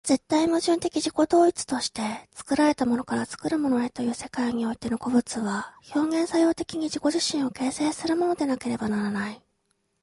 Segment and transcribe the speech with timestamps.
[0.03, 2.01] 絶対矛盾的自己同一として、
[2.33, 9.39] 作られたものから作るものへという世界においての個物は、表現作用的に自己自身を形成するものでなければならない。